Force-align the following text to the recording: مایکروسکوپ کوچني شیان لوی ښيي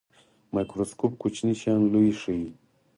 مایکروسکوپ 0.53 1.13
کوچني 1.21 1.53
شیان 1.59 1.81
لوی 1.93 2.11
ښيي 2.21 2.45